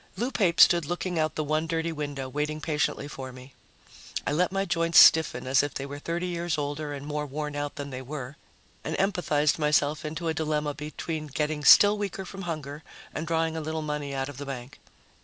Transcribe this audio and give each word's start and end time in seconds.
Lou 0.17 0.31
Pape 0.31 0.59
stood 0.59 0.85
looking 0.87 1.19
out 1.19 1.35
the 1.35 1.43
one 1.43 1.67
dirty 1.67 1.91
window, 1.91 2.27
waiting 2.27 2.59
patiently 2.59 3.07
for 3.07 3.31
me. 3.31 3.53
I 4.25 4.31
let 4.31 4.51
my 4.51 4.65
joints 4.65 4.97
stiffen 4.97 5.45
as 5.45 5.61
if 5.61 5.75
they 5.75 5.85
were 5.85 5.99
thirty 5.99 6.25
years 6.25 6.57
older 6.57 6.91
and 6.91 7.05
more 7.05 7.27
worn 7.27 7.55
out 7.55 7.75
than 7.75 7.91
they 7.91 8.01
were, 8.01 8.35
and 8.83 8.95
empathized 8.97 9.59
myself 9.59 10.03
into 10.03 10.27
a 10.27 10.33
dilemma 10.33 10.73
between 10.73 11.27
getting 11.27 11.63
still 11.63 11.99
weaker 11.99 12.25
from 12.25 12.41
hunger 12.49 12.81
and 13.13 13.27
drawing 13.27 13.55
a 13.55 13.61
little 13.61 13.83
money 13.83 14.11
out 14.15 14.27
of 14.27 14.37
the 14.37 14.45
bank. 14.47 14.79